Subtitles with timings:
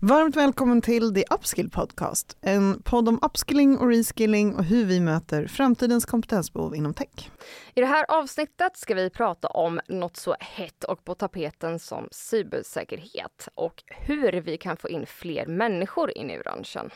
[0.00, 5.00] Varmt välkommen till The Upskill Podcast, en podd om upskilling och reskilling och hur vi
[5.00, 7.30] möter framtidens kompetensbehov inom tech.
[7.74, 12.08] I det här avsnittet ska vi prata om något så hett och på tapeten som
[12.10, 16.90] cybersäkerhet och hur vi kan få in fler människor in i branschen.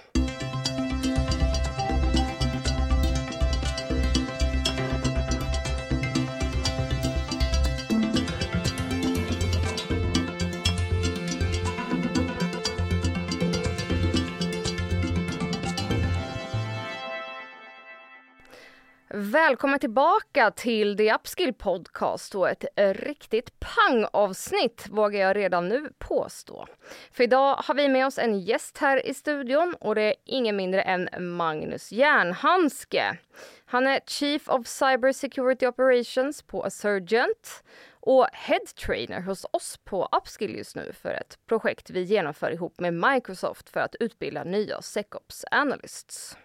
[19.15, 25.93] Välkommen tillbaka till The Upskill Podcast och ett eh, riktigt pangavsnitt vågar jag redan nu
[25.99, 26.67] påstå.
[27.11, 30.57] För idag har vi med oss en gäst här i studion och det är ingen
[30.57, 33.19] mindre än Magnus Järnhandske.
[33.65, 37.65] Han är Chief of Cyber Security Operations på Assurgent
[38.01, 42.81] och Head Trainer hos oss på Upskill just nu för ett projekt vi genomför ihop
[42.81, 46.37] med Microsoft för att utbilda nya SecOps Analysts.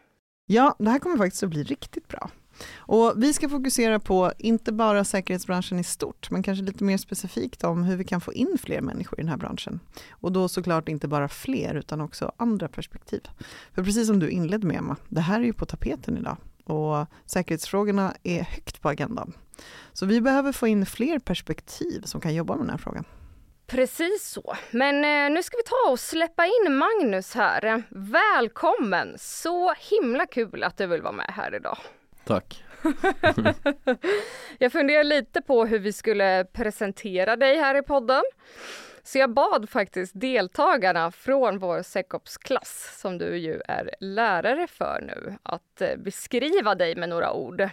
[0.45, 2.29] Ja, det här kommer faktiskt att bli riktigt bra.
[2.77, 7.63] Och vi ska fokusera på inte bara säkerhetsbranschen i stort, men kanske lite mer specifikt
[7.63, 9.79] om hur vi kan få in fler människor i den här branschen.
[10.09, 13.21] Och då såklart inte bara fler, utan också andra perspektiv.
[13.73, 17.05] För precis som du inledde med Emma, det här är ju på tapeten idag och
[17.25, 19.33] säkerhetsfrågorna är högt på agendan.
[19.93, 23.05] Så vi behöver få in fler perspektiv som kan jobba med den här frågan.
[23.67, 24.55] Precis så.
[24.71, 27.83] Men eh, nu ska vi ta och släppa in Magnus här.
[27.89, 29.15] Välkommen!
[29.17, 31.77] Så himla kul att du vill vara med här idag.
[32.27, 32.63] Tack.
[34.59, 38.23] jag funderar lite på hur vi skulle presentera dig här i podden.
[39.03, 45.37] Så jag bad faktiskt deltagarna från vår SecOps-klass, som du ju är lärare för nu,
[45.43, 47.69] att eh, beskriva dig med några ord.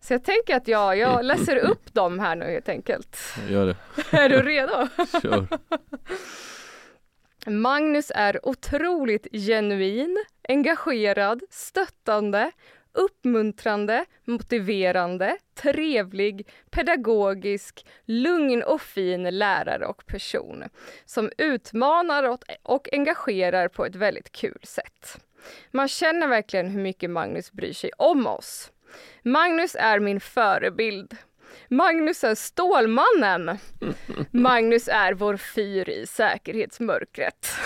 [0.00, 3.18] Så jag tänker att jag, jag läser upp dem här nu helt enkelt.
[3.48, 3.76] Gör det.
[4.16, 4.88] är du redo?
[5.22, 5.46] Kör.
[7.46, 12.50] Magnus är otroligt genuin, engagerad, stöttande,
[12.92, 20.64] uppmuntrande, motiverande, trevlig, pedagogisk, lugn och fin lärare och person
[21.04, 25.18] som utmanar och engagerar på ett väldigt kul sätt.
[25.70, 28.72] Man känner verkligen hur mycket Magnus bryr sig om oss.
[29.22, 31.16] Magnus är min förebild.
[31.68, 33.58] Magnus är Stålmannen.
[34.30, 37.48] Magnus är vår fyr i säkerhetsmörkret.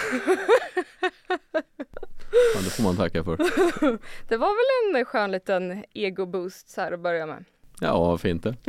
[2.55, 3.37] Ja, det får man tacka för.
[4.29, 7.45] det var väl en skön liten ego-boost så här att börja med.
[7.81, 8.57] Ja, varför inte?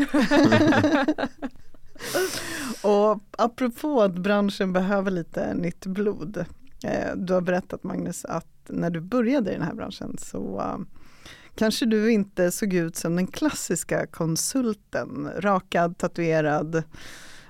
[2.84, 6.46] och apropå att branschen behöver lite nytt blod.
[6.84, 10.78] Eh, du har berättat Magnus att när du började i den här branschen så uh,
[11.56, 16.84] kanske du inte såg ut som den klassiska konsulten, rakad, tatuerad.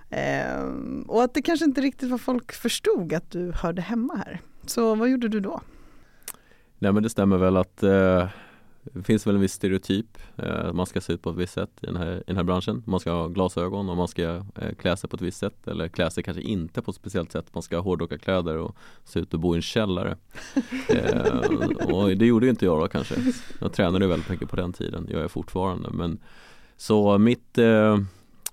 [0.10, 0.64] Eh,
[1.08, 4.42] och att det kanske inte riktigt var folk förstod att du hörde hemma här.
[4.66, 5.62] Så vad gjorde du då?
[6.80, 8.28] Nej men det stämmer väl att eh,
[8.94, 10.18] det finns väl en viss stereotyp.
[10.36, 12.44] Eh, man ska se ut på ett visst sätt i den här, i den här
[12.44, 12.84] branschen.
[12.86, 14.24] Man ska ha glasögon och man ska
[14.56, 17.32] eh, klä sig på ett visst sätt eller klä sig kanske inte på ett speciellt
[17.32, 17.46] sätt.
[17.54, 20.18] Man ska ha hårdrocka kläder och se ut att bo i en källare.
[20.90, 23.16] Eh, och det gjorde inte jag då kanske.
[23.60, 25.90] Jag tränade väldigt mycket på den tiden, jag fortfarande.
[25.92, 26.20] Men,
[26.78, 27.58] så mitt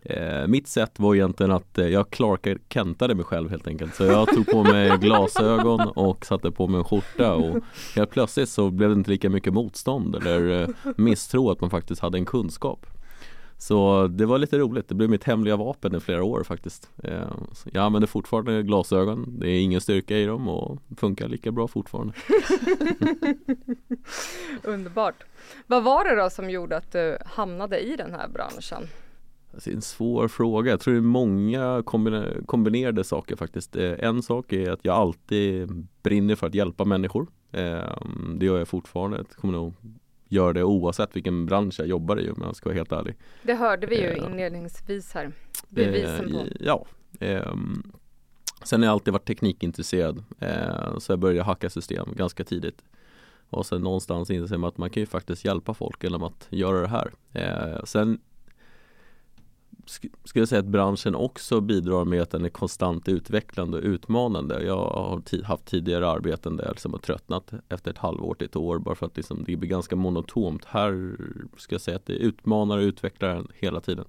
[0.04, 3.94] eh, mitt sätt var egentligen att eh, jag Clark Kentade mig själv helt enkelt.
[3.94, 7.62] Så jag tog på mig glasögon och satte på mig en skjorta och
[7.96, 12.02] helt plötsligt så blev det inte lika mycket motstånd eller eh, misstro att man faktiskt
[12.02, 12.86] hade en kunskap.
[13.58, 14.88] Så det var lite roligt.
[14.88, 16.90] Det blev mitt hemliga vapen i flera år faktiskt.
[17.02, 17.30] Eh,
[17.72, 19.38] jag använder fortfarande glasögon.
[19.38, 22.12] Det är ingen styrka i dem och funkar lika bra fortfarande.
[24.62, 25.24] Underbart.
[25.66, 28.88] Vad var det då som gjorde att du hamnade i den här branschen?
[29.54, 30.70] Alltså, en svår fråga.
[30.70, 31.82] Jag tror det är många
[32.46, 33.76] kombinerade saker faktiskt.
[33.76, 35.68] Eh, en sak är att jag alltid
[36.02, 37.26] brinner för att hjälpa människor.
[37.52, 39.16] Ehm, det gör jag fortfarande.
[39.16, 39.74] Jag kommer nog
[40.28, 43.14] göra det oavsett vilken bransch jag jobbar i om jag ska vara helt ärlig.
[43.42, 45.32] Det hörde vi ju ehm, inledningsvis här.
[45.68, 46.46] Bevisen på.
[46.60, 46.86] Ja.
[47.20, 47.82] Ehm,
[48.64, 50.24] sen har jag alltid varit teknikintresserad.
[50.98, 52.84] Så jag började hacka system ganska tidigt.
[53.50, 56.80] Och sen någonstans inser man att man kan ju faktiskt hjälpa folk genom att göra
[56.80, 57.10] det här.
[57.84, 58.18] Sen
[59.86, 64.64] skulle jag säga att branschen också bidrar med att den är konstant utvecklande och utmanande.
[64.64, 68.56] Jag har haft tidigare arbeten där jag liksom har tröttnat efter ett halvår till ett
[68.56, 70.64] år bara för att liksom det blir ganska monotont.
[70.64, 71.16] Här
[71.56, 74.04] ska jag säga att det utmanar och utvecklar hela tiden.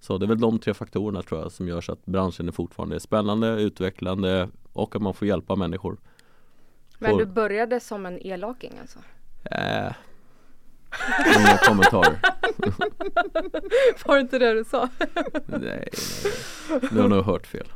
[0.00, 2.52] Så det är väl de tre faktorerna tror jag som gör så att branschen är
[2.52, 5.96] fortfarande spännande, utvecklande och att man får hjälpa människor.
[6.98, 8.98] Men du började som en elaking alltså?
[9.44, 9.92] Eh,
[11.36, 12.18] Inga kommentarer.
[14.06, 14.88] Var det inte det du sa?
[15.46, 15.88] nej, nej,
[16.90, 17.68] du har nog hört fel.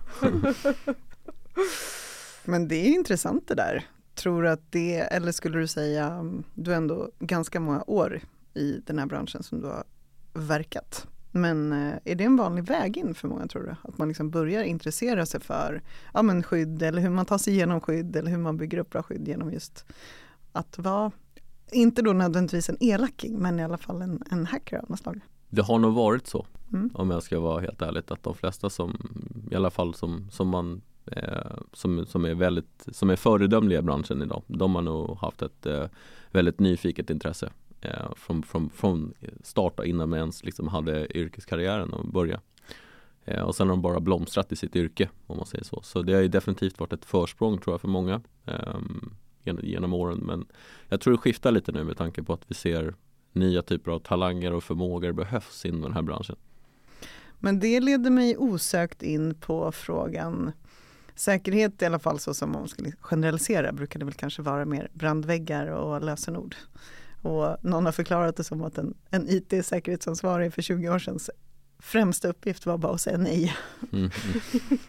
[2.44, 3.86] Men det är intressant det där.
[4.14, 6.24] Tror du att det, eller skulle du säga,
[6.54, 8.20] du har ändå ganska många år
[8.54, 9.84] i den här branschen som du har
[10.32, 11.06] verkat.
[11.30, 13.88] Men eh, är det en vanlig väg in för många tror du?
[13.88, 15.82] Att man liksom börjar intressera sig för
[16.14, 18.90] ja, men skydd eller hur man tar sig igenom skydd eller hur man bygger upp
[18.90, 19.84] bra skydd genom just
[20.52, 21.10] att vara,
[21.72, 25.20] inte då nödvändigtvis en elaking men i alla fall en, en hacker av något slag.
[25.48, 26.90] Det har nog varit så Mm.
[26.94, 28.96] om jag ska vara helt ärlig att de flesta som
[29.50, 33.82] i alla fall som, som man eh, som, som är väldigt som är föredömliga i
[33.82, 35.84] branschen idag de har nog haft ett eh,
[36.30, 42.06] väldigt nyfiket intresse eh, från, från, från start innan man ens liksom hade yrkeskarriären och
[42.06, 42.40] börja.
[43.24, 45.80] Eh, och sen har de bara blomstrat i sitt yrke om man säger så.
[45.82, 48.78] Så det har ju definitivt varit ett försprång tror jag för många eh,
[49.44, 50.18] genom, åren.
[50.18, 50.46] Men
[50.88, 52.94] jag tror det skiftar lite nu med tanke på att vi ser
[53.32, 56.36] nya typer av talanger och förmågor behövs inom den här branschen.
[57.38, 60.52] Men det leder mig osökt in på frågan
[61.14, 64.90] Säkerhet i alla fall så som man skulle generalisera brukar det väl kanske vara mer
[64.92, 66.56] brandväggar och lösenord.
[67.22, 71.18] Och någon har förklarat det som att en, en IT-säkerhetsansvarig för 20 år sedan
[71.78, 73.56] främsta uppgift var bara att säga nej.
[73.92, 74.10] Mm.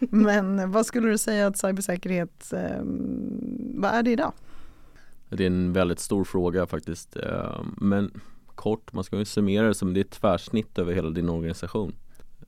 [0.00, 2.82] Men vad skulle du säga att cybersäkerhet, eh,
[3.74, 4.32] vad är det idag?
[5.28, 7.16] Det är en väldigt stor fråga faktiskt.
[7.16, 8.20] Eh, men
[8.54, 11.92] kort, man ska ju summera det som det är ett tvärsnitt över hela din organisation.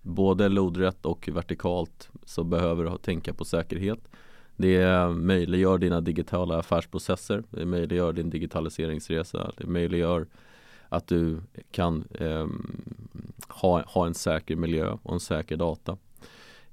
[0.02, 4.08] Både lodrätt och vertikalt så behöver du tänka på säkerhet.
[4.56, 10.26] Det möjliggör dina digitala affärsprocesser, det möjliggör din digitaliseringsresa, det möjliggör
[10.88, 11.40] att du
[11.70, 12.46] kan eh,
[13.49, 15.96] ha, ha en säker miljö och en säker data.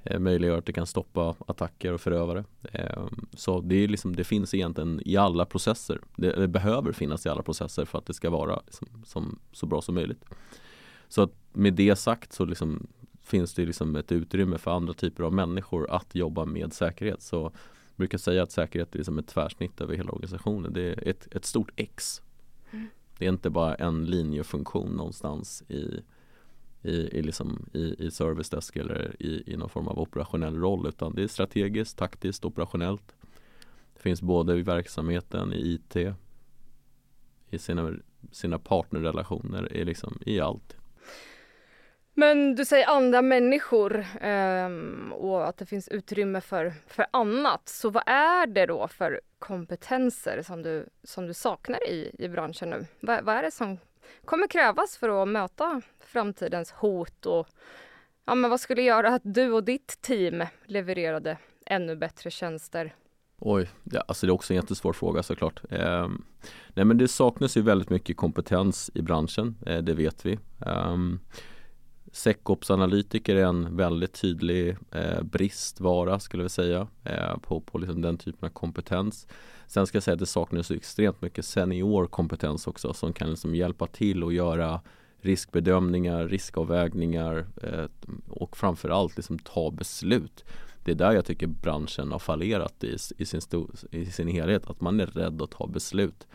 [0.06, 2.44] Eh, möjliggör att du kan stoppa attacker och förövare.
[2.72, 6.00] Ehm, så det, är liksom, det finns egentligen i alla processer.
[6.16, 9.66] Det, det behöver finnas i alla processer för att det ska vara liksom, som, så
[9.66, 10.26] bra som möjligt.
[11.08, 12.88] Så att med det sagt så liksom
[13.22, 17.22] finns det liksom ett utrymme för andra typer av människor att jobba med säkerhet.
[17.22, 17.52] Så jag
[17.96, 20.74] brukar säga att säkerhet är liksom ett tvärsnitt över hela organisationen.
[20.74, 22.22] Det är ett, ett stort X.
[23.18, 26.02] Det är inte bara en linjefunktion någonstans i,
[26.84, 31.16] i, i, liksom, i, i servicedesk eller i, i någon form av operationell roll utan
[31.16, 33.16] det är strategiskt, taktiskt, operationellt.
[33.94, 35.96] Det finns både i verksamheten, i IT,
[37.50, 37.94] i sina,
[38.32, 40.76] sina partnerrelationer, i, liksom, i allt.
[42.14, 44.70] Men du säger andra människor eh,
[45.12, 47.70] och att det finns utrymme för, för annat.
[47.70, 52.70] Så vad är det då för kompetenser som du, som du saknar i, i branschen
[52.70, 52.86] nu?
[53.00, 53.78] Va, vad är det som
[54.26, 57.48] kommer krävas för att möta framtidens hot och
[58.26, 62.96] ja, men vad skulle göra att du och ditt team levererade ännu bättre tjänster?
[63.40, 65.62] Oj, det, alltså det är också en jättesvår fråga såklart.
[65.70, 66.10] Eh,
[66.74, 70.40] nej men det saknas ju väldigt mycket kompetens i branschen, eh, det vet vi.
[70.66, 70.98] Eh,
[72.14, 78.18] Secops-analytiker är en väldigt tydlig eh, bristvara skulle vi säga eh, på, på liksom den
[78.18, 79.28] typen av kompetens.
[79.68, 83.56] Sen ska jag säga att det saknas extremt mycket senior kompetens också som kan liksom
[83.56, 84.82] hjälpa till att göra
[85.22, 87.86] riskbedömningar, riskavvägningar eh,
[88.28, 90.46] och framförallt liksom ta beslut.
[90.84, 94.70] Det är där jag tycker branschen har fallerat i, i, sin, stor, i sin helhet,
[94.70, 96.28] att man är rädd att ta beslut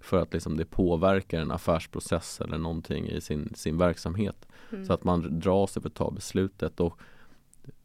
[0.00, 4.48] för att liksom det påverkar en affärsprocess eller någonting i sin, sin verksamhet.
[4.72, 4.86] Mm.
[4.86, 6.98] Så att man drar sig för att ta beslutet och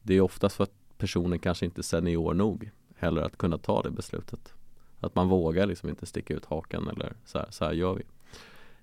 [0.01, 3.81] det är oftast för att personen kanske inte är senior nog heller att kunna ta
[3.81, 4.53] det beslutet.
[4.99, 8.03] Att man vågar liksom inte sticka ut hakan eller så här, så här gör vi.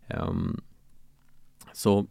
[0.06, 0.60] Ehm,
[1.72, 2.06] så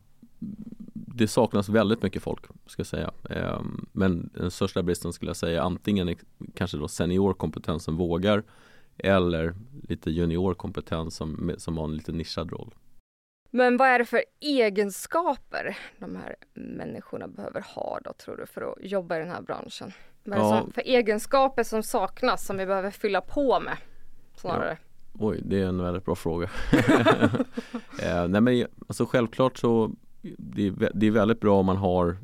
[0.94, 3.12] det saknas väldigt mycket folk ska säga.
[3.30, 6.18] Ehm, men den största bristen skulle jag säga antingen är
[6.54, 8.44] kanske då seniorkompetensen vågar
[9.04, 9.56] eller
[9.90, 12.76] lite juniorkompetens som, som har en lite nischad roll.
[13.52, 18.62] Men vad är det för egenskaper de här människorna behöver ha då tror du för
[18.62, 19.92] att jobba i den här branschen?
[20.24, 20.68] Vad är det Ja.
[20.74, 23.78] för egenskaper som saknas som vi behöver fylla på med
[24.36, 24.78] snarare?
[25.14, 26.50] Oj, det är en väldigt bra fråga.
[28.04, 29.92] eh, nej men alltså självklart så
[30.38, 32.18] det är, det är väldigt bra om man har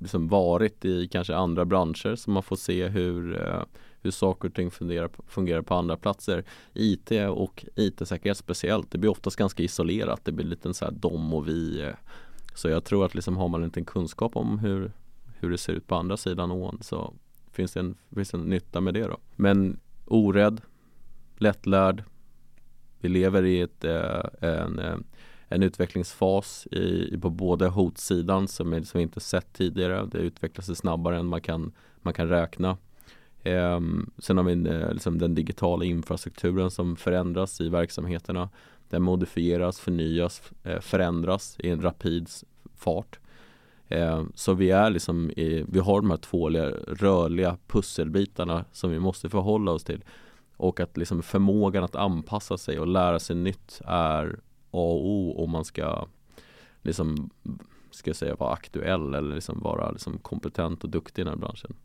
[0.00, 3.62] liksom varit i kanske andra branscher så man får se hur, eh,
[4.00, 6.44] hur saker och ting fungerar, på- fungerar på andra platser.
[6.74, 10.20] IT och IT-säkerhet speciellt, det blir oftast ganska isolerat.
[10.24, 11.80] Det blir lite så här dom och vi.
[11.82, 11.94] Eh.
[12.54, 14.92] Så jag tror att liksom har man en kunskap om hur,
[15.40, 17.14] hur det ser ut på andra sidan ån så
[17.52, 19.16] finns det en, finns en nytta med det då.
[19.36, 20.60] Men orädd,
[21.36, 22.04] lättlärd.
[23.00, 25.04] Vi lever i ett, eh, en,
[25.48, 30.06] en utvecklingsfas i, på både hotsidan som, är, som vi inte sett tidigare.
[30.06, 32.76] Det utvecklar sig snabbare än man kan, man kan räkna.
[33.42, 38.48] Ehm, sen har vi eh, liksom den digitala infrastrukturen som förändras i verksamheterna.
[38.88, 42.28] Den modifieras, förnyas, eh, förändras i en rapid
[42.76, 43.18] fart.
[43.88, 48.98] Eh, så vi är liksom i, vi har de här två rörliga pusselbitarna som vi
[48.98, 50.04] måste förhålla oss till.
[50.56, 54.38] Och att liksom förmågan att anpassa sig och lära sig nytt är
[54.70, 56.08] A och O om man ska
[56.82, 57.30] liksom,
[57.90, 61.40] ska jag säga, vara aktuell eller liksom vara liksom kompetent och duktig i den här
[61.40, 61.76] branschen.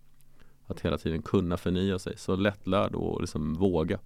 [0.67, 3.99] Att hela tiden kunna förnya sig, så lättlärd och liksom våga.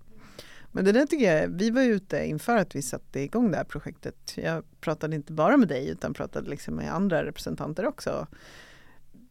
[0.71, 3.63] Men det där tycker jag, vi var ute inför att vi satte igång det här
[3.63, 4.33] projektet.
[4.35, 8.27] Jag pratade inte bara med dig utan pratade liksom med andra representanter också.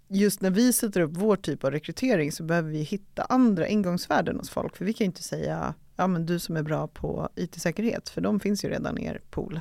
[0.09, 4.37] Just när vi sätter upp vår typ av rekrytering så behöver vi hitta andra ingångsvärden
[4.37, 4.77] hos folk.
[4.77, 8.21] För vi kan ju inte säga, ja men du som är bra på IT-säkerhet, för
[8.21, 9.61] de finns ju redan i er pool.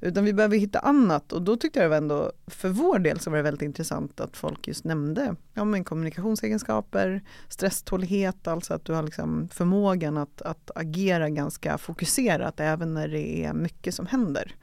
[0.00, 3.30] Utan vi behöver hitta annat och då tyckte jag det ändå, för vår del så
[3.30, 8.92] var det väldigt intressant att folk just nämnde ja, men kommunikationsegenskaper, stresstålighet, alltså att du
[8.92, 14.54] har liksom förmågan att, att agera ganska fokuserat även när det är mycket som händer.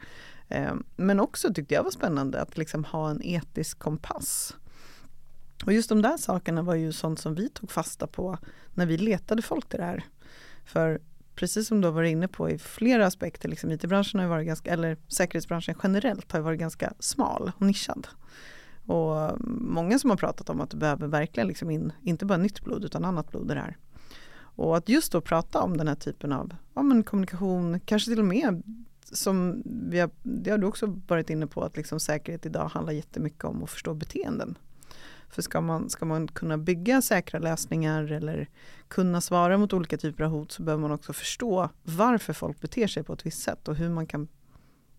[0.49, 4.55] Eh, men också tyckte jag var spännande att liksom ha en etisk kompass.
[5.65, 8.37] Och just de där sakerna var ju sånt som vi tog fasta på
[8.73, 10.05] när vi letade folk till det här.
[10.65, 11.01] För
[11.35, 14.73] precis som du har varit inne på i flera aspekter, liksom IT-branschen har varit ganska,
[14.73, 18.07] eller säkerhetsbranschen generellt har varit ganska smal och nischad.
[18.85, 22.61] Och många som har pratat om att du behöver verkligen liksom in, inte bara nytt
[22.61, 23.77] blod utan annat blod i det här.
[24.33, 28.19] Och att just då prata om den här typen av ja, men kommunikation, kanske till
[28.19, 28.63] och med
[29.03, 32.93] som vi har, det har du också varit inne på, att liksom säkerhet idag handlar
[32.93, 34.57] jättemycket om att förstå beteenden.
[35.31, 38.47] För ska man, ska man kunna bygga säkra lösningar eller
[38.87, 42.87] kunna svara mot olika typer av hot så behöver man också förstå varför folk beter
[42.87, 44.27] sig på ett visst sätt och hur man kan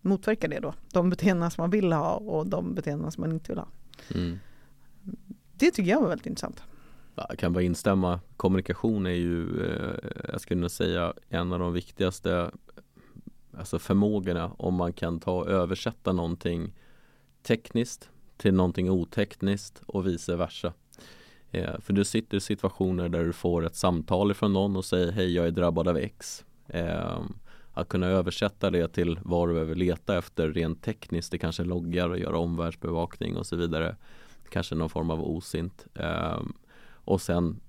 [0.01, 0.73] motverka det då.
[0.91, 3.67] De beteenden som man vill ha och de beteenden som man inte vill ha.
[4.15, 4.39] Mm.
[5.53, 6.63] Det tycker jag var väldigt intressant.
[7.15, 8.19] Jag kan bara instämma.
[8.37, 12.51] Kommunikation är ju, eh, jag skulle nog säga, en av de viktigaste
[13.57, 16.73] alltså förmågorna om man kan ta och översätta någonting
[17.43, 18.09] tekniskt
[18.43, 20.73] till någonting otekniskt och vice versa.
[21.51, 25.11] Eh, för du sitter i situationer där du får ett samtal från någon och säger
[25.11, 26.45] hej jag är drabbad av X.
[26.67, 27.21] Eh,
[27.73, 32.09] att kunna översätta det till vad du behöver leta efter rent tekniskt, det kanske loggar
[32.09, 33.95] och gör omvärldsbevakning och så vidare.
[34.49, 35.85] Kanske någon form av osint.
[35.93, 36.41] Eh,
[36.93, 37.59] och sen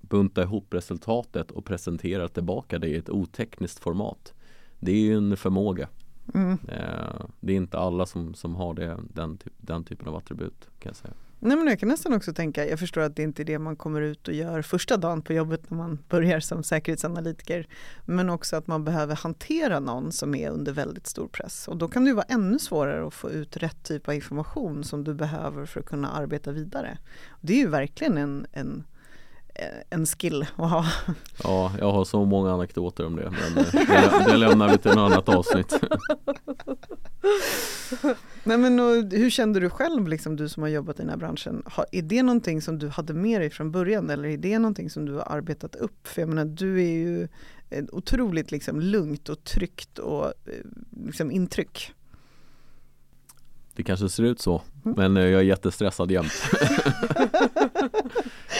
[0.00, 4.34] bunta ihop resultatet och presentera tillbaka det i ett otekniskt format.
[4.78, 5.88] Det är ju en förmåga.
[6.34, 6.58] Mm.
[6.68, 10.68] Eh, det är inte alla som, som har det, den, typ, den typen av attribut
[10.78, 11.14] kan jag säga.
[11.38, 13.76] Nej men jag kan nästan också tänka, jag förstår att det inte är det man
[13.76, 17.66] kommer ut och gör första dagen på jobbet när man börjar som säkerhetsanalytiker.
[18.04, 21.68] Men också att man behöver hantera någon som är under väldigt stor press.
[21.68, 24.84] Och då kan det ju vara ännu svårare att få ut rätt typ av information
[24.84, 26.98] som du behöver för att kunna arbeta vidare.
[27.40, 28.84] Det är ju verkligen en, en
[29.90, 30.86] en skill att ha.
[31.42, 34.90] Ja, jag har så många anekdoter om det men eh, det, det lämnar vi till
[34.90, 35.72] ett annat avsnitt.
[38.44, 38.78] Nej, men
[39.10, 41.62] hur kände du själv, liksom, du som har jobbat i den här branschen?
[41.92, 45.06] är det någonting som du hade med dig från början eller är det någonting som
[45.06, 46.08] du har arbetat upp?
[46.08, 47.28] För jag menar, du är ju
[47.92, 50.32] otroligt liksom, lugnt och tryggt och eh,
[51.06, 51.92] liksom, intryck.
[53.74, 55.12] Det kanske ser ut så, mm.
[55.12, 56.32] men jag är jättestressad jämt.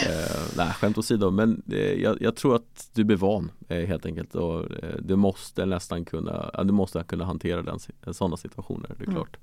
[0.06, 4.06] eh, nej, skämt åsido, men eh, jag, jag, tror att du blir van eh, helt
[4.06, 7.78] enkelt och eh, du måste nästan kunna, du måste kunna hantera den,
[8.14, 9.14] sådana situationer, det är mm.
[9.14, 9.36] klart.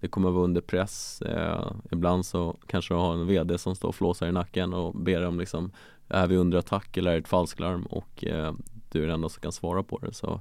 [0.00, 1.22] Det kommer vara under press.
[1.22, 4.94] Eh, ibland så kanske du har en VD som står och flåsar i nacken och
[4.94, 5.72] ber om liksom
[6.08, 7.86] Är vi under attack eller är det ett falsklarm?
[7.86, 8.54] Och eh,
[8.90, 10.12] du är den enda som kan svara på det.
[10.12, 10.40] Så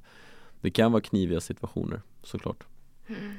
[0.61, 2.63] det kan vara kniviga situationer såklart.
[3.07, 3.33] Mm.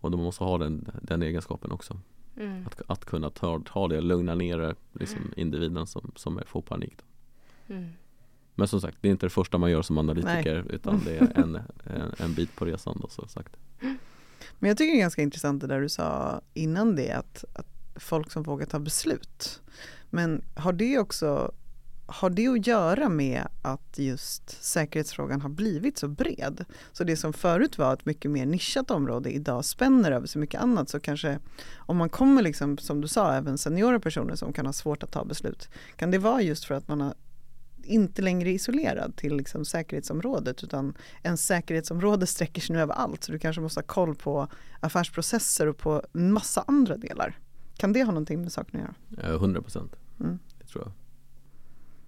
[0.00, 2.00] Och de måste ha den, den egenskapen också.
[2.36, 2.66] Mm.
[2.66, 5.32] Att, att kunna ta, ta det, lugna ner liksom, mm.
[5.36, 6.96] individen som, som får panik.
[7.66, 7.88] Mm.
[8.54, 10.74] Men som sagt, det är inte det första man gör som analytiker Nej.
[10.74, 13.56] utan det är en, en, en, bit på resan då så sagt.
[14.58, 17.66] Men jag tycker det är ganska intressant det där du sa innan det att, att
[17.96, 19.62] folk som vågar ta beslut.
[20.10, 21.52] Men har det också
[22.06, 26.64] har det att göra med att just säkerhetsfrågan har blivit så bred?
[26.92, 30.60] Så det som förut var ett mycket mer nischat område idag spänner över så mycket
[30.60, 31.38] annat så kanske
[31.76, 35.10] om man kommer liksom som du sa även seniora personer som kan ha svårt att
[35.10, 37.14] ta beslut kan det vara just för att man har
[37.82, 43.32] inte längre isolerad till liksom säkerhetsområdet utan en säkerhetsområde sträcker sig nu över allt så
[43.32, 44.48] du kanske måste ha koll på
[44.80, 47.38] affärsprocesser och på massa andra delar.
[47.76, 48.86] Kan det ha någonting med saken att
[49.22, 49.34] göra?
[49.34, 50.38] 100 procent, mm.
[50.58, 50.92] det tror jag.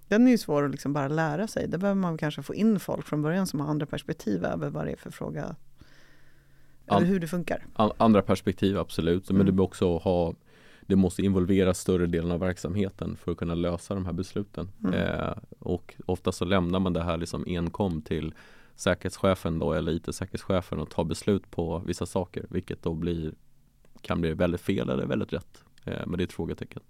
[0.09, 1.69] Den är ju svår att liksom bara lära sig.
[1.69, 4.87] Där behöver man kanske få in folk från början som har andra perspektiv över vad
[4.87, 5.57] det är för fråga.
[6.87, 7.67] Eller hur det funkar.
[7.97, 9.47] Andra perspektiv absolut, mm.
[9.47, 10.35] men du också ha
[10.89, 14.69] det måste involvera större delen av verksamheten för att kunna lösa de här besluten.
[14.85, 14.95] Mm.
[14.95, 18.35] Eh, och ofta så lämnar man det här liksom enkom till
[18.77, 23.33] säkerhetschefen då eller IT-säkerhetschefen och tar beslut på vissa saker vilket då blir
[24.01, 25.65] kan bli väldigt fel eller väldigt rätt.
[25.85, 26.83] Eh, men det är ett frågetecken.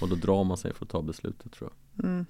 [0.00, 1.85] Och då drar man sig för att ta beslutet tror jag.
[2.02, 2.26] Mm.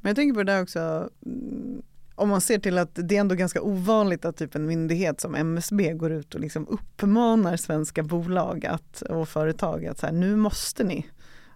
[0.00, 1.82] Men jag tänker på det där också, mm,
[2.14, 5.34] om man ser till att det är ändå ganska ovanligt att typ en myndighet som
[5.34, 10.36] MSB går ut och liksom uppmanar svenska bolag att, och företag att så här, nu
[10.36, 11.06] måste ni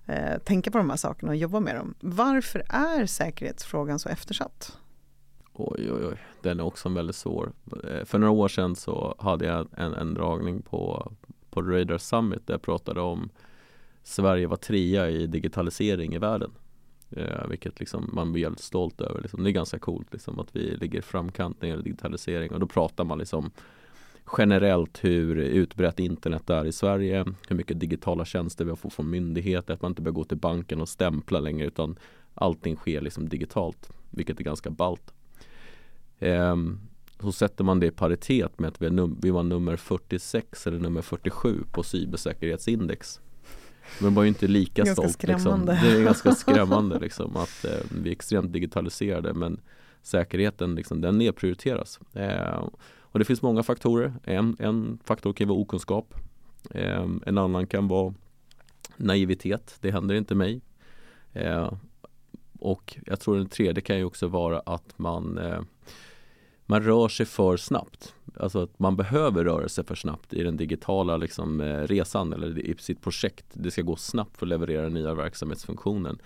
[0.06, 1.94] eh, tänka på de här sakerna och jobba med dem.
[2.00, 4.78] Varför är säkerhetsfrågan så eftersatt?
[5.52, 7.52] Oj, oj, oj, den är också väldigt svår.
[7.84, 11.12] Eh, för några år sedan så hade jag en, en dragning på,
[11.50, 13.30] på Radar Summit där jag pratade om
[14.02, 16.50] Sverige var trea i digitalisering i världen.
[17.10, 19.20] Eh, vilket liksom man blir väldigt stolt över.
[19.20, 19.42] Liksom.
[19.44, 22.66] Det är ganska coolt liksom, att vi ligger framkant när det gäller digitalisering och då
[22.66, 23.50] pratar man liksom
[24.38, 29.10] generellt hur utbrett internet är i Sverige, hur mycket digitala tjänster vi har fått från
[29.10, 31.98] myndigheter, att man inte behöver gå till banken och stämpla längre utan
[32.34, 35.14] allting sker liksom digitalt, vilket är ganska ballt.
[36.18, 36.56] Eh,
[37.20, 40.78] så sätter man det i paritet med att vi, num- vi var nummer 46 eller
[40.78, 43.20] nummer 47 på cybersäkerhetsindex.
[44.00, 45.22] Men var ju inte lika ganska stolt.
[45.22, 45.66] Liksom.
[45.66, 47.70] Det är ganska skrämmande liksom, att eh,
[48.02, 49.60] vi är extremt digitaliserade men
[50.02, 52.00] säkerheten liksom, den nedprioriteras.
[52.14, 52.68] Eh,
[53.00, 54.12] och det finns många faktorer.
[54.24, 56.14] En, en faktor kan vara okunskap.
[56.70, 58.14] Eh, en annan kan vara
[58.96, 59.76] naivitet.
[59.80, 60.60] Det händer inte mig.
[61.32, 61.72] Eh,
[62.58, 65.60] och jag tror den tredje kan ju också vara att man eh,
[66.70, 68.14] man rör sig för snabbt.
[68.36, 72.58] Alltså att man behöver röra sig för snabbt i den digitala liksom, eh, resan eller
[72.58, 73.46] i sitt projekt.
[73.52, 76.18] Det ska gå snabbt för att leverera den nya verksamhetsfunktionen.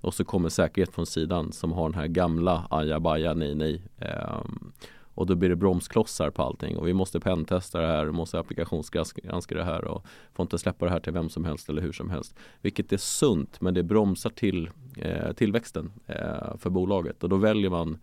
[0.00, 3.82] Och så kommer säkerhet från sidan som har den här gamla ajabaja nej nej.
[3.98, 4.72] Ehm,
[5.14, 8.38] och då blir det bromsklossar på allting och vi måste pentesta det här, vi måste
[8.38, 10.04] applikationsgranska det här och
[10.34, 12.34] får inte släppa det här till vem som helst eller hur som helst.
[12.60, 17.70] Vilket är sunt men det bromsar till eh, tillväxten eh, för bolaget och då väljer
[17.70, 17.98] man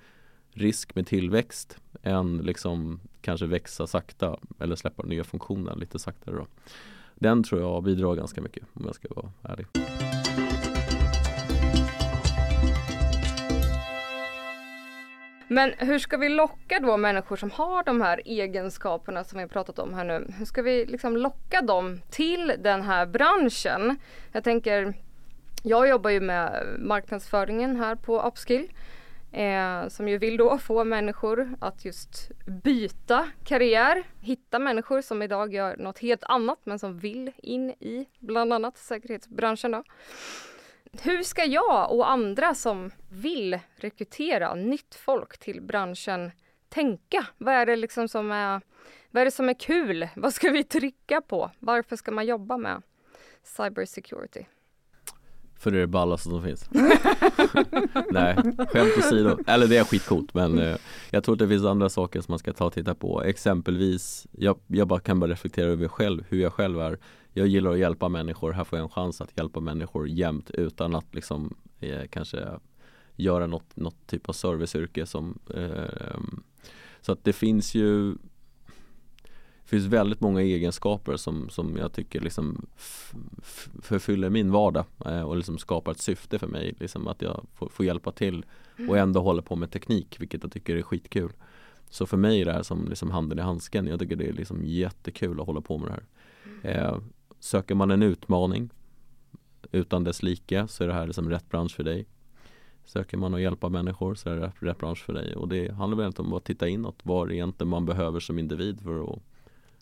[0.58, 6.48] risk med tillväxt än liksom kanske växa sakta eller släppa nya funktioner lite saktare då.
[7.16, 9.68] Den tror jag bidrar ganska mycket om jag ska vara ärlig.
[15.50, 19.50] Men hur ska vi locka då människor som har de här egenskaperna som vi har
[19.50, 20.34] pratat om här nu?
[20.38, 23.98] Hur ska vi liksom locka dem till den här branschen?
[24.32, 24.93] Jag tänker,
[25.63, 28.67] jag jobbar ju med marknadsföringen här på Upskill
[29.32, 32.32] eh, som ju vill då få människor att just
[32.63, 38.08] byta karriär, hitta människor som idag gör något helt annat men som vill in i
[38.20, 39.84] bland annat säkerhetsbranschen då.
[41.02, 46.32] Hur ska jag och andra som vill rekrytera nytt folk till branschen
[46.70, 47.26] tänka?
[47.38, 48.62] Vad är det liksom som är,
[49.12, 50.08] vad är det som är kul?
[50.16, 51.52] Vad ska vi trycka på?
[51.60, 52.82] Varför ska man jobba med
[53.44, 54.46] cybersecurity?
[55.60, 56.70] För det är det ballaste som finns.
[58.12, 58.36] Nej,
[58.70, 59.38] skämt åsido.
[59.48, 60.78] Eller det är skitcoolt men eh,
[61.10, 63.24] jag tror att det finns andra saker som man ska ta och titta på.
[63.24, 67.00] Exempelvis, jag, jag bara kan bara reflektera över själv, hur jag själv är.
[67.34, 70.96] Jag gillar att hjälpa människor, här får jag en chans att hjälpa människor jämt utan
[70.96, 72.48] att liksom eh, kanske
[73.15, 76.20] göra något, något typ av serviceyrke som eh,
[77.02, 78.15] Så att det finns ju
[79.67, 82.65] det finns väldigt många egenskaper som, som jag tycker liksom
[83.82, 86.75] förfyller min vardag eh, och liksom skapar ett syfte för mig.
[86.80, 88.95] Liksom att jag får, får hjälpa till och Mm.
[88.95, 91.32] ändå håller på med teknik vilket jag tycker är skitkul.
[91.89, 93.88] Så för mig är det här som liksom handen i handsken.
[93.88, 95.93] Jag tycker det är liksom jättekul att hålla på med det
[96.63, 96.84] här.
[96.86, 96.97] Eh,
[97.39, 98.69] söker man en utmaning
[99.71, 102.06] utan dess like så är det här liksom rätt bransch för dig.
[102.86, 105.36] Söker man att hjälpa människor så är det rätt, bransch för dig.
[105.36, 106.99] Och det handlar väl om att titta inåt.
[107.03, 109.19] Vad det egentligen man behöver som individ för att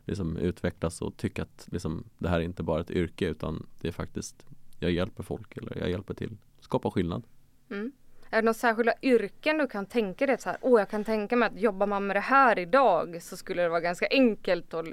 [0.06, 3.88] liksom utvecklas och tycka att liksom, det här är inte bara ett yrke utan det
[3.88, 4.46] är faktiskt
[4.80, 6.38] jag hjälper folk eller jag hjälper till.
[6.60, 7.24] Skapa skillnad.
[7.70, 7.92] Mm.
[8.30, 11.36] Är det några särskilda yrken du kan tänka dig så här, åh jag kan tänka
[11.36, 14.86] mig att jobbar man med det här idag så skulle det vara ganska enkelt att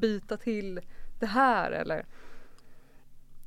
[0.00, 0.80] byta till
[1.20, 2.06] det här eller?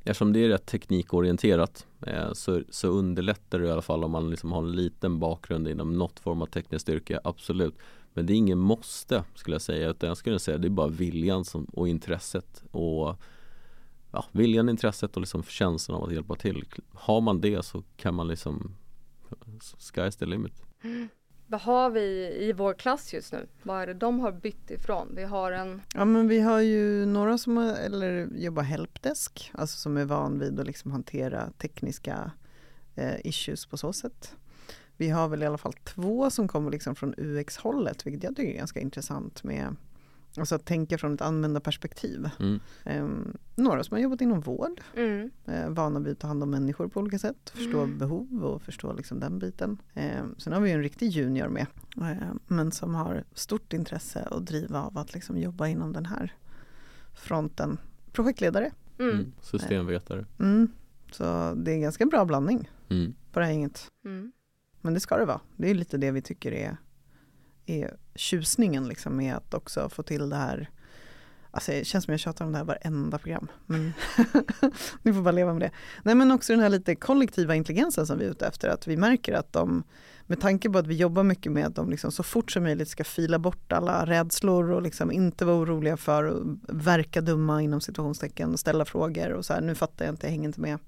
[0.04, 4.30] Eftersom det är rätt teknikorienterat eh, så, så underlättar det i alla fall om man
[4.30, 7.78] liksom har en liten bakgrund inom något form av tekniskt yrke, absolut.
[8.14, 10.88] Men det är ingen måste skulle jag säga utan jag skulle säga det är bara
[10.88, 13.16] viljan som, och intresset och
[14.12, 16.64] ja, viljan, intresset och liksom känslan av att hjälpa till.
[16.92, 18.74] Har man det så kan man liksom
[19.78, 20.62] Sky's the limit.
[21.46, 23.46] Vad har vi i vår klass just nu?
[23.62, 25.12] Vad är det de har bytt ifrån?
[25.16, 29.78] Vi har en Ja men vi har ju några som har, eller jobbar helpdesk, alltså
[29.78, 32.30] som är van vid att liksom hantera tekniska
[32.94, 34.36] eh, issues på så sätt.
[35.00, 38.52] Vi har väl i alla fall två som kommer liksom från UX-hållet, vilket jag tycker
[38.52, 39.76] är ganska intressant med
[40.36, 42.30] Alltså att tänka från ett användarperspektiv.
[42.40, 42.60] Mm.
[42.86, 46.50] Um, några som har jobbat inom vård, mm, eh, vana vid att ta hand om
[46.50, 47.98] människor på olika sätt, förstå Mm.
[47.98, 49.78] behov och förstå liksom den biten.
[49.94, 54.26] Eh, sen har vi ju en riktig junior med, eh, men som har stort intresse
[54.30, 56.34] och driv av att liksom jobba inom den här
[57.14, 57.78] fronten.
[58.12, 58.70] projektledare.
[58.98, 59.10] Mm.
[59.14, 59.32] Mm.
[59.40, 60.26] Systemvetare.
[60.38, 60.68] Mm.
[61.12, 63.14] Så det är en ganska bra blandning Mm.
[63.32, 63.86] på det här gänget.
[64.80, 65.40] Men det ska det vara.
[65.56, 66.76] Det är lite det vi tycker är,
[67.66, 70.70] är tjusningen liksom med att också få till det här
[71.52, 73.46] Alltså det känns som jag tjatar om det här varenda program.
[73.66, 73.92] Men
[75.02, 75.70] ni får bara leva med det.
[76.02, 78.68] Nej men också den här lite kollektiva intelligensen som vi är ute efter.
[78.68, 79.82] Att vi märker att de,
[80.26, 82.88] med tanke på att vi jobbar mycket med att de liksom så fort som möjligt
[82.88, 87.80] ska fila bort alla rädslor och liksom inte vara oroliga för att verka dumma inom
[87.80, 90.78] situationstecken, ställa frågor och så här, nu fattar jag inte, jag hänger inte med.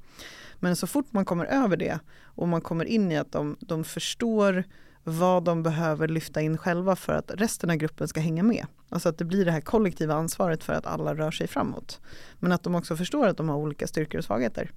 [0.63, 3.85] Men så fort man kommer över det och man kommer in i att de, de
[3.85, 4.65] förstår
[5.05, 8.67] vad de behöver lyfta in själva för att resten av gruppen ska hänga med.
[8.89, 12.01] Alltså att det blir det här kollektiva ansvaret för att alla rör sig framåt.
[12.39, 14.71] Men att de också förstår att de har olika styrkor och svagheter.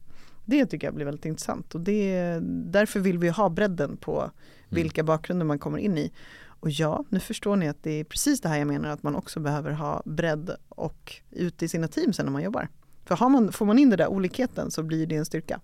[0.45, 2.39] Det tycker jag blir väldigt intressant och det,
[2.71, 4.32] därför vill vi ha bredden på
[4.69, 6.12] vilka bakgrunder man kommer in i.
[6.48, 9.15] Och ja, nu förstår ni att det är precis det här jag menar att man
[9.15, 12.69] också behöver ha bredd och ute i sina team sen när man jobbar.
[13.06, 15.60] För har man, får man in den där olikheten så blir det en styrka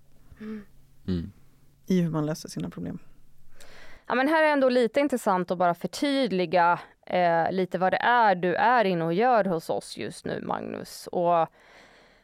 [1.08, 1.32] Mm.
[1.86, 2.98] i hur man löser sina problem.
[4.06, 8.34] Ja, men här är ändå lite intressant att bara förtydliga eh, lite vad det är
[8.34, 11.08] du är inne och gör hos oss just nu, Magnus.
[11.12, 11.48] Och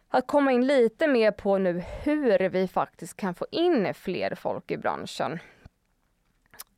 [0.08, 4.70] att komma in lite mer på nu hur vi faktiskt kan få in fler folk
[4.70, 5.38] i branschen.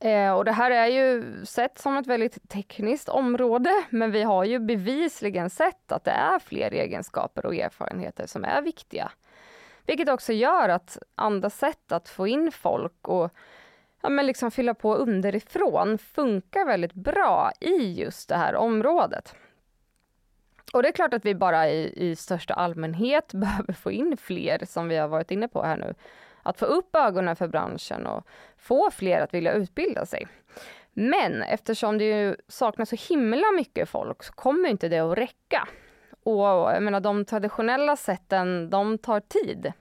[0.01, 4.45] Eh, och det här är ju sett som ett väldigt tekniskt område, men vi har
[4.45, 9.13] ju bevisligen sett att det är fler egenskaper och erfarenheter som är viktiga.
[9.91, 13.31] Vilket också gör att andra sätt att få in folk och
[14.03, 19.35] ja, men liksom fylla på underifrån funkar väldigt bra i just det här området.
[20.73, 24.65] Och det är klart att vi bara i, i största allmänhet behöver få in fler,
[24.67, 25.95] som vi har varit inne på här nu.
[26.43, 28.27] Att få upp ögonen för branschen och
[28.59, 30.27] få fler att vilja utbilda sig.
[30.93, 35.69] Men eftersom det ju saknas så himla mycket folk så kommer inte det att räcka.
[36.23, 39.73] Och jag menar, de traditionella sätten, de tar tid.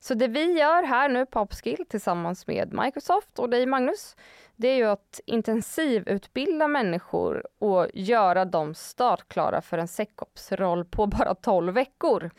[0.00, 4.16] Så det vi gör här nu på Upskill tillsammans med Microsoft och dig Magnus,
[4.56, 11.34] det är ju att intensivutbilda människor och göra dem startklara för en SecOps-roll på bara
[11.34, 12.30] 12 veckor.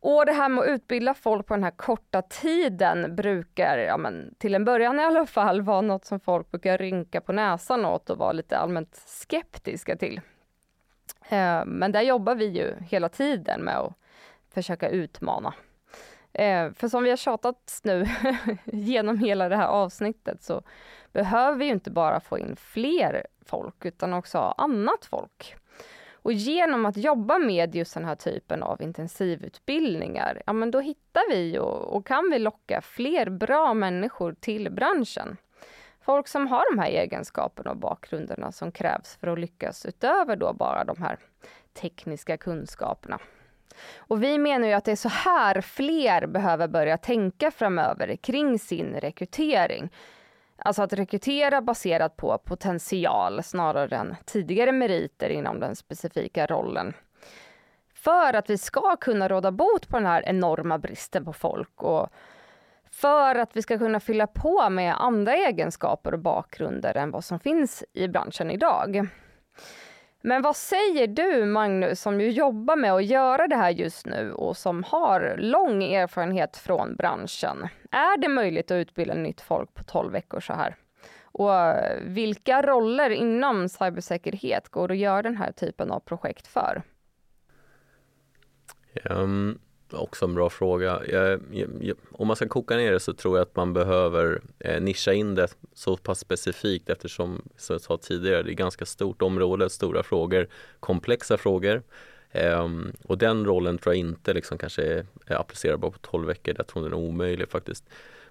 [0.00, 4.34] Och det här med att utbilda folk på den här korta tiden brukar, ja men
[4.38, 8.10] till en början i alla fall, vara något som folk brukar rynka på näsan åt
[8.10, 10.20] och vara lite allmänt skeptiska till.
[11.28, 13.92] Eh, men där jobbar vi ju hela tiden med att
[14.50, 15.54] försöka utmana.
[16.32, 18.06] Eh, för som vi har tjatat nu
[18.64, 20.62] genom hela det här avsnittet så
[21.12, 25.56] behöver vi ju inte bara få in fler folk utan också annat folk.
[26.12, 31.30] Och genom att jobba med just den här typen av intensivutbildningar, ja men då hittar
[31.30, 35.36] vi och, och kan vi locka fler bra människor till branschen.
[36.06, 40.52] Folk som har de här egenskaperna och bakgrunderna som krävs för att lyckas utöver då
[40.52, 41.18] bara de här
[41.80, 43.18] tekniska kunskaperna.
[43.96, 48.58] Och vi menar ju att det är så här fler behöver börja tänka framöver kring
[48.58, 49.92] sin rekrytering.
[50.56, 56.92] Alltså att rekrytera baserat på potential snarare än tidigare meriter inom den specifika rollen.
[57.94, 62.08] För att vi ska kunna råda bot på den här enorma bristen på folk och
[63.00, 67.40] för att vi ska kunna fylla på med andra egenskaper och bakgrunder än vad som
[67.40, 69.08] finns i branschen idag.
[70.22, 74.32] Men vad säger du Magnus som ju jobbar med att göra det här just nu
[74.32, 77.68] och som har lång erfarenhet från branschen?
[77.90, 80.76] Är det möjligt att utbilda nytt folk på 12 veckor så här?
[81.22, 86.82] Och eh, vilka roller inom cybersäkerhet går att göra den här typen av projekt för?
[89.10, 89.58] Um,
[89.92, 91.02] också en bra fråga.
[91.08, 94.40] Jag, jag, jag, om man ska koka ner det så tror jag att man behöver
[94.58, 98.86] eh, nischa in det så pass specifikt eftersom, som jag sa tidigare, det är ganska
[98.86, 100.48] stort område, stora frågor,
[100.80, 101.82] komplexa frågor.
[102.32, 106.54] Um, och den rollen tror jag inte liksom kanske är, är applicerbar på 12 veckor,
[106.58, 107.84] jag tror den är omöjlig faktiskt.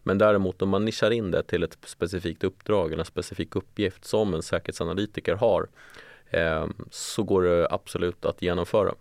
[0.04, 4.06] Men däremot om man nischar in det till ett specifikt uppdrag eller en specifik uppgift
[4.06, 5.68] som en säkerhetsanalytiker har
[6.32, 8.96] um, så går det absolut att genomföra.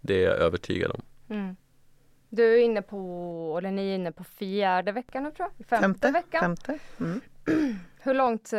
[0.00, 1.02] Det är jag övertygad om.
[1.30, 1.56] Mm.
[2.28, 5.66] Du är inne på, eller ni är inne på fjärde veckan nu tror jag?
[5.66, 6.10] Femte, Femte.
[6.10, 6.40] veckan.
[6.40, 6.78] Femte.
[7.00, 7.20] Mm.
[8.02, 8.58] Hur långt eh,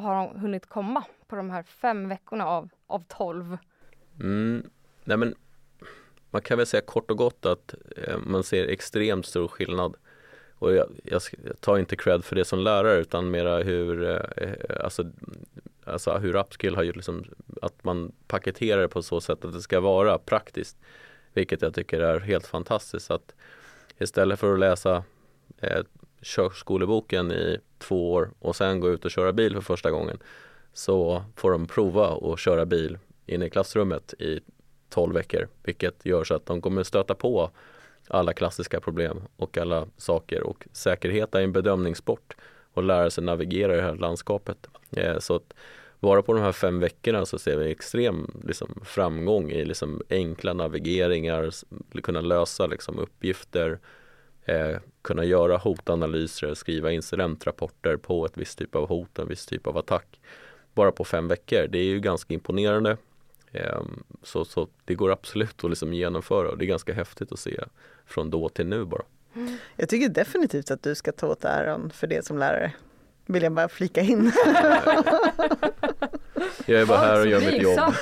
[0.00, 3.58] har de hunnit komma på de här fem veckorna av, av tolv?
[4.20, 4.70] Mm,
[5.04, 5.34] nej men
[6.30, 9.96] man kan väl säga kort och gott att eh, man ser extremt stor skillnad.
[10.54, 11.22] Och jag, jag,
[11.60, 15.04] tar inte cred för det som lärare utan mera hur, eh, alltså,
[15.84, 17.24] alltså hur Upskill har gjort liksom,
[17.62, 20.76] att man paketerar det på så sätt att det ska vara praktiskt.
[21.34, 23.10] Vilket jag tycker är helt fantastiskt.
[23.10, 23.34] Att
[23.98, 25.04] istället för att läsa
[25.58, 25.82] eh,
[26.22, 30.18] körskoleboken i två år och sen gå ut och köra bil för första gången
[30.72, 34.40] så får de prova att köra bil inne i klassrummet i
[34.88, 37.50] 12 veckor vilket gör så att de kommer stöta på
[38.08, 42.36] alla klassiska problem och alla saker och säkerhet är en bedömningssport
[42.72, 44.66] och lära sig navigera i det här landskapet.
[44.90, 45.54] Eh, så att
[46.00, 50.52] bara på de här fem veckorna så ser vi extrem liksom, framgång i liksom, enkla
[50.52, 51.50] navigeringar,
[52.02, 53.78] kunna lösa liksom, uppgifter,
[54.44, 59.66] eh, kunna göra hotanalyser, skriva incidentrapporter på ett visst typ av hot, en viss typ
[59.66, 60.20] av attack.
[60.74, 62.96] Bara på fem veckor, det är ju ganska imponerande.
[63.52, 63.82] Eh,
[64.22, 67.60] så, så det går absolut att liksom genomföra och det är ganska häftigt att se
[68.06, 69.02] från då till nu bara.
[69.76, 72.72] Jag tycker definitivt att du ska ta åt äran för det som lärare.
[73.30, 74.32] Vill jag bara flika in.
[76.66, 77.94] jag är bara här och gör mitt jobb.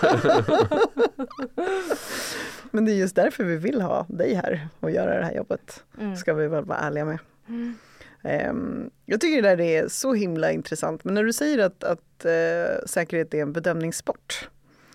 [2.71, 5.85] Men det är just därför vi vill ha dig här och göra det här jobbet.
[6.01, 6.17] Mm.
[6.17, 7.19] Ska vi väl vara ärliga med.
[7.49, 7.75] Mm.
[8.51, 11.05] Um, jag tycker det där är så himla intressant.
[11.05, 14.49] Men när du säger att, att uh, säkerhet är en bedömningssport.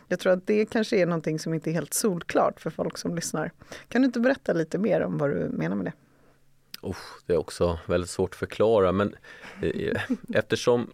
[0.07, 3.15] Jag tror att det kanske är någonting som inte är helt solklart för folk som
[3.15, 3.51] lyssnar.
[3.87, 5.93] Kan du inte berätta lite mer om vad du menar med det?
[6.83, 9.15] Oh, det är också väldigt svårt att förklara men
[9.61, 10.01] eh, eh
[10.33, 10.89] eftersom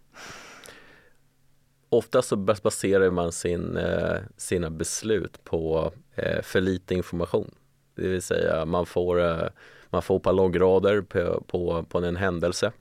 [1.92, 7.54] Ofta så baserar man sin, eh, sina beslut på eh, för lite information.
[7.94, 9.48] Det vill säga man får, eh,
[9.90, 12.72] man får ett par loggrader på, på, på en händelse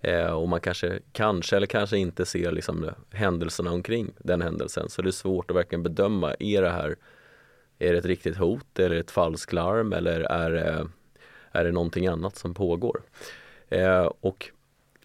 [0.00, 4.88] eh, och man kanske, kanske eller kanske inte ser liksom händelserna omkring den händelsen.
[4.88, 6.96] Så det är svårt att verkligen bedöma, är det här
[7.78, 10.88] är det ett riktigt hot, är det ett falsklarm eller är det,
[11.52, 13.02] är det någonting annat som pågår?
[13.68, 14.50] Eh, och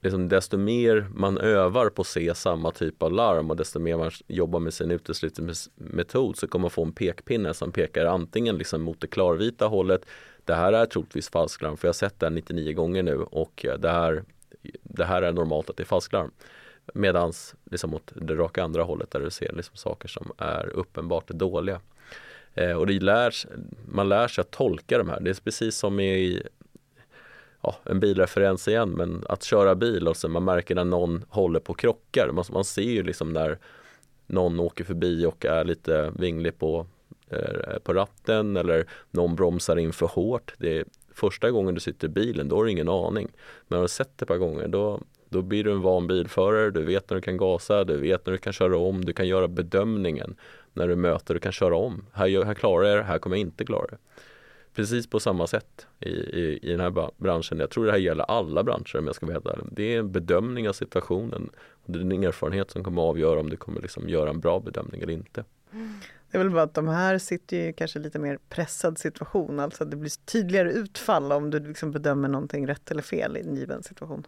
[0.01, 3.97] liksom desto mer man övar på att se samma typ av larm och desto mer
[3.97, 8.81] man jobbar med sin uteslutningsmetod så kommer man få en pekpinne som pekar antingen liksom
[8.81, 10.05] mot det klarvita hållet
[10.45, 13.65] det här är troligtvis falsklarm för jag har sett det här 99 gånger nu och
[13.79, 14.23] det här,
[14.83, 16.31] det här är normalt att det är falsklarm.
[16.93, 21.27] Medans liksom åt det raka andra hållet där du ser liksom saker som är uppenbart
[21.27, 21.81] dåliga.
[22.53, 23.47] Eh, och det lärs,
[23.85, 25.19] man lär sig att tolka de här.
[25.19, 26.43] Det är precis som i
[27.61, 31.59] ja, en bilreferens igen, men att köra bil och så man märker när någon håller
[31.59, 32.31] på och krockar.
[32.33, 33.57] Man, man ser ju liksom när
[34.27, 36.85] någon åker förbi och är lite vinglig på,
[37.29, 40.53] eh, på ratten eller någon bromsar in för hårt.
[40.57, 43.27] Det är första gången du sitter i bilen, då har du ingen aning.
[43.67, 46.71] Men har du sett det ett par gånger, då, då blir du en van bilförare,
[46.71, 49.27] du vet när du kan gasa, du vet när du kan köra om, du kan
[49.27, 50.35] göra bedömningen
[50.73, 52.05] när du möter, och kan köra om.
[52.13, 53.97] Här, här klarar jag det, här kommer jag inte klara det
[54.73, 57.59] precis på samma sätt i, i, i den här branschen.
[57.59, 59.65] Jag tror det här gäller alla branscher om jag ska vara helt ärlig.
[59.71, 61.49] Det är en bedömning av situationen.
[61.85, 64.39] Och det är din erfarenhet som kommer att avgöra om du kommer liksom göra en
[64.39, 65.43] bra bedömning eller inte.
[66.31, 69.85] Det är väl bara att de här sitter ju kanske lite mer pressad situation, alltså
[69.85, 73.83] det blir tydligare utfall om du liksom bedömer någonting rätt eller fel i en given
[73.83, 74.27] situation.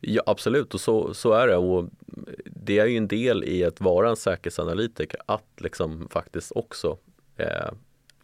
[0.00, 1.88] Ja absolut och så, så är det och
[2.44, 6.98] det är ju en del i att vara en säkerhetsanalytiker att liksom faktiskt också
[7.36, 7.70] eh,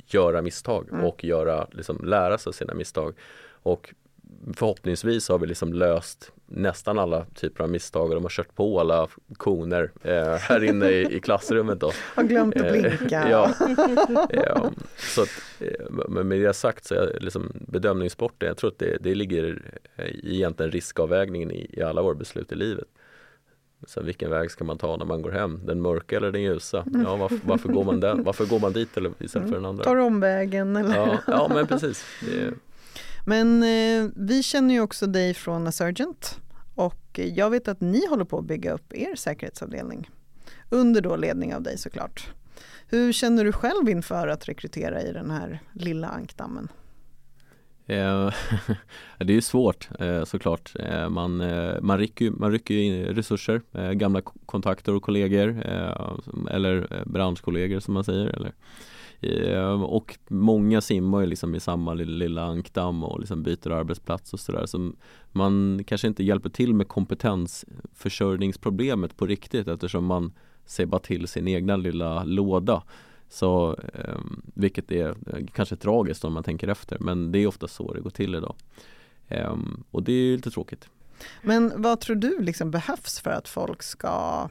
[0.07, 1.05] göra misstag mm.
[1.05, 3.15] och göra, liksom, lära sig sina misstag.
[3.49, 3.95] Och
[4.55, 8.81] förhoppningsvis har vi liksom löst nästan alla typer av misstag och de har kört på
[8.81, 11.81] alla koner eh, här inne i, i klassrummet.
[11.81, 11.93] Då.
[12.15, 13.25] Har glömt att blinka.
[13.25, 13.55] Eh, ja.
[14.31, 15.29] eh, så att,
[15.61, 19.63] eh, med det sagt så är liksom bedömningssporten, jag tror att det, det ligger
[19.99, 22.89] i egentligen riskavvägningen i, i alla våra beslut i livet.
[23.87, 25.61] Så vilken väg ska man ta när man går hem?
[25.65, 26.85] Den mörka eller den ljusa?
[27.05, 29.85] Ja, varför, varför går, man den, varför går man dit eller istället för den andra?
[29.85, 30.97] Tar omvägen eller?
[30.97, 32.05] Ja, ja men precis.
[32.23, 32.55] Är...
[33.27, 36.41] Men eh, vi känner ju också dig från Assurgent
[36.75, 40.11] och jag vet att ni håller på att bygga upp er säkerhetsavdelning.
[40.69, 42.29] Under då ledning av dig såklart.
[42.87, 46.69] Hur känner du själv inför att rekrytera i den här lilla ankdammen?
[47.87, 48.33] Eh,
[49.19, 50.73] det är ju svårt eh, såklart.
[50.79, 56.19] Eh, man, eh, man, rycker, man rycker in resurser, eh, gamla kontakter och kollegor eh,
[56.51, 58.27] eller branschkollegor som man säger.
[58.27, 58.53] Eller,
[59.21, 64.41] Eh, och många simmar ju liksom i samma lilla ankdamm och liksom byter arbetsplats och
[64.41, 64.67] sådär.
[64.67, 64.93] Så
[65.33, 70.33] man kanske inte hjälper till med kompetensförsörjningsproblemet på riktigt eftersom man
[70.67, 72.83] ser bara till sin egna lilla låda.
[73.29, 74.21] Så, eh,
[74.55, 78.01] vilket är eh, kanske tragiskt om man tänker efter men det är ofta så det
[78.01, 78.55] går till idag.
[79.29, 79.57] Eh,
[79.91, 80.89] och det är lite tråkigt.
[81.43, 84.49] Men vad tror du liksom behövs för att folk ska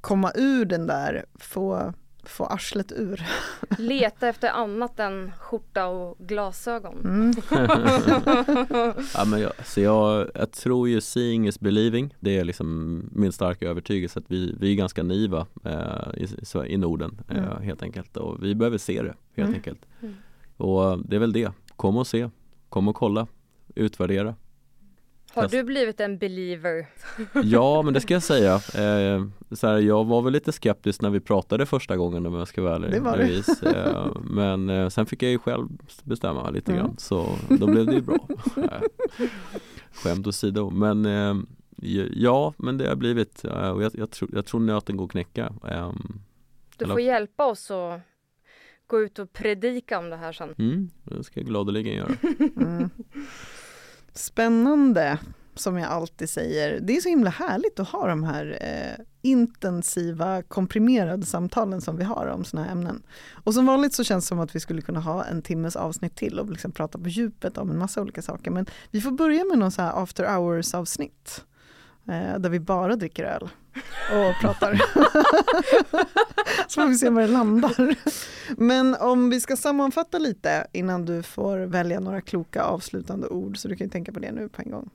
[0.00, 1.92] komma ur den där, få
[2.28, 3.22] få arslet ur.
[3.78, 7.00] Leta efter annat än skjorta och glasögon.
[7.04, 7.32] Mm.
[9.14, 12.14] ja, men jag, så jag, jag tror ju seeing is believing.
[12.20, 16.76] Det är liksom min starka övertygelse att vi, vi är ganska naiva eh, i, i
[16.76, 17.62] Norden eh, mm.
[17.62, 18.16] helt enkelt.
[18.16, 19.54] Och vi behöver se det helt mm.
[19.54, 19.86] enkelt.
[20.00, 20.14] Mm.
[20.56, 21.52] Och det är väl det.
[21.76, 22.30] Kom och se.
[22.68, 23.26] Kom och kolla.
[23.74, 24.34] Utvärdera.
[25.36, 26.86] Har du blivit en believer?
[27.44, 28.54] Ja, men det ska jag säga.
[28.54, 32.48] Eh, så här, jag var väl lite skeptisk när vi pratade första gången om jag
[32.48, 32.90] ska vara ärlig.
[32.90, 33.16] Det var.
[33.16, 33.70] Louise.
[33.76, 35.68] Eh, men eh, sen fick jag ju själv
[36.04, 36.84] bestämma lite Mm.
[36.84, 38.28] grann så då blev det ju bra.
[38.56, 38.80] Eh,
[39.92, 40.70] Skämt åsido.
[40.70, 41.36] Men eh,
[42.14, 43.44] ja, men det har blivit.
[43.44, 45.52] eh, och jag, jag, tror, jag tror nöten går att knäcka.
[45.68, 46.20] Ehm,
[46.76, 48.00] Du Eller- får hjälpa oss att
[48.86, 50.54] gå ut och predika om det här sen.
[50.58, 52.12] mm, det ska jag gladeligen göra.
[52.56, 52.90] Mm.
[54.16, 55.18] Spännande,
[55.54, 56.80] som jag alltid säger.
[56.80, 62.04] Det är så himla härligt att ha de här eh, intensiva komprimerade samtalen som vi
[62.04, 63.02] har om sådana här ämnen.
[63.44, 66.16] Och som vanligt så känns det som att vi skulle kunna ha en timmes avsnitt
[66.16, 68.50] till och liksom prata på djupet om en massa olika saker.
[68.50, 71.44] Men vi får börja med någon så här after hours avsnitt.
[72.08, 73.48] Eh, där vi bara dricker öl
[74.12, 74.74] och pratar.
[76.68, 77.94] så får vi se var det landar.
[78.56, 83.68] Men om vi ska sammanfatta lite innan du får välja några kloka avslutande ord, så
[83.68, 84.90] du kan ju tänka på det nu på en gång.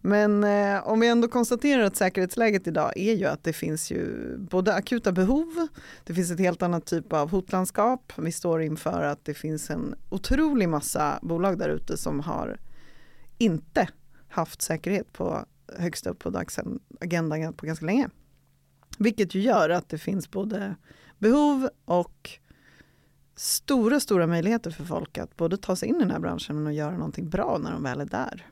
[0.00, 4.36] Men eh, om vi ändå konstaterar att säkerhetsläget idag är ju att det finns ju
[4.38, 5.68] både akuta behov,
[6.04, 9.94] det finns ett helt annat typ av hotlandskap, vi står inför att det finns en
[10.10, 12.60] otrolig massa bolag där ute som har
[13.38, 13.88] inte
[14.28, 15.44] haft säkerhet på
[15.78, 18.08] högst upp på dagsagendan på ganska länge.
[18.98, 20.74] Vilket ju gör att det finns både
[21.18, 22.30] behov och
[23.36, 26.72] stora, stora möjligheter för folk att både ta sig in i den här branschen och
[26.72, 28.46] göra någonting bra när de väl är där.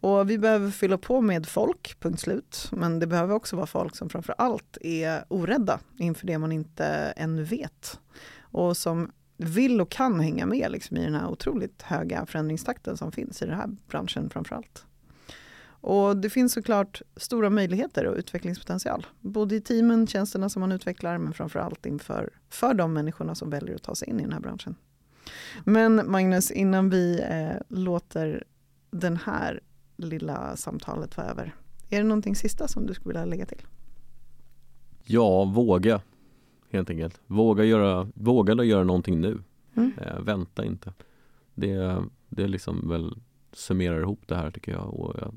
[0.00, 2.68] Och vi behöver fylla på med folk, punkt slut.
[2.72, 6.84] Men det behöver också vara folk som framför allt är orädda inför det man inte
[7.16, 8.00] ännu vet.
[8.40, 13.12] Och som vill och kan hänga med liksom, i den här otroligt höga förändringstakten som
[13.12, 14.84] finns i den här branschen framför allt.
[15.80, 19.06] Och det finns såklart stora möjligheter och utvecklingspotential.
[19.20, 23.50] Både i teamen, tjänsterna som man utvecklar, men framför allt inför för de människorna som
[23.50, 24.74] väljer att ta sig in i den här branschen.
[25.64, 28.44] Men Magnus, innan vi eh, låter
[28.90, 29.60] den här
[29.96, 31.54] lilla samtalet vara över,
[31.90, 33.62] är det någonting sista som du skulle vilja lägga till?
[35.04, 36.00] Ja, våga
[36.70, 37.20] helt enkelt.
[37.26, 39.42] Våga göra, våga göra någonting nu.
[39.74, 39.92] Mm.
[39.98, 40.92] Eh, vänta inte.
[41.54, 43.14] Det, det liksom väl
[43.52, 44.94] summerar ihop det här tycker jag.
[44.94, 45.34] Och jag,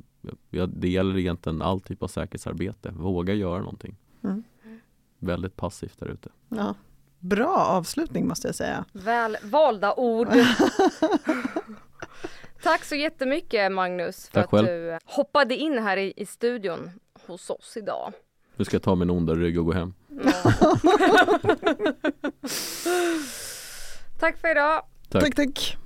[0.49, 2.91] jag, det gäller egentligen all typ av säkerhetsarbete.
[2.91, 3.97] Våga göra någonting.
[4.23, 4.43] Mm.
[5.19, 6.29] Väldigt passivt där ute.
[6.49, 6.75] Ja.
[7.19, 8.85] Bra avslutning måste jag säga.
[8.91, 10.27] Väl valda ord.
[12.63, 14.67] Tack så jättemycket Magnus för Tack att själv.
[14.67, 16.91] du hoppade in här i, i studion
[17.27, 18.13] hos oss idag.
[18.55, 19.93] Nu ska jag ta min onda rygg och gå hem.
[20.07, 20.31] Ja.
[24.19, 24.83] Tack för idag.
[25.09, 25.23] Tack.
[25.23, 25.35] tack.
[25.35, 25.77] tack.